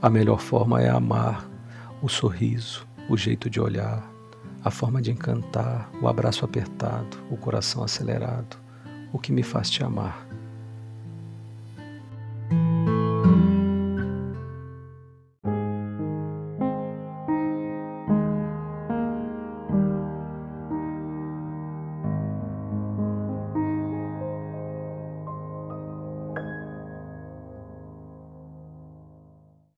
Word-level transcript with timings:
A 0.00 0.08
melhor 0.08 0.38
forma 0.38 0.80
é 0.80 0.88
amar, 0.88 1.44
o 2.00 2.08
sorriso, 2.08 2.86
o 3.08 3.16
jeito 3.16 3.50
de 3.50 3.60
olhar, 3.60 4.08
a 4.62 4.70
forma 4.70 5.02
de 5.02 5.10
encantar, 5.10 5.90
o 6.00 6.06
abraço 6.06 6.44
apertado, 6.44 7.16
o 7.28 7.36
coração 7.36 7.82
acelerado, 7.82 8.56
o 9.12 9.18
que 9.18 9.32
me 9.32 9.42
faz 9.42 9.68
te 9.68 9.82
amar. 9.82 10.27